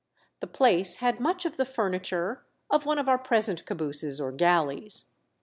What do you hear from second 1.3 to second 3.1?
of the furniture of one of